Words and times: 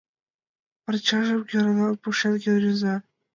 Парчажым 0.83 1.39
геройлан 1.49 1.95
пушеҥге 2.01 2.53
рӱза. 2.61 2.95